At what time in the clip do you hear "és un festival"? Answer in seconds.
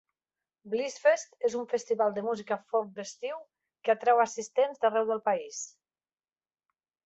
1.49-2.15